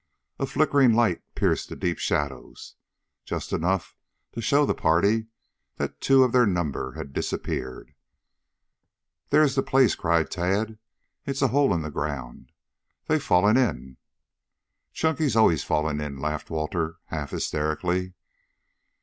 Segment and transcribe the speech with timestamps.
[0.39, 2.73] A flickering light pierced the deep shadows,
[3.23, 3.95] just enough
[4.31, 5.27] to show the party
[5.75, 7.93] that two of their number had disappeared.
[9.29, 10.79] "There is the place," cried Tad.
[11.27, 12.51] "It's a hole in the ground.
[13.05, 13.97] They've fallen in."
[14.91, 18.15] "Chunky's always falling in," laughed Walter half hysterically.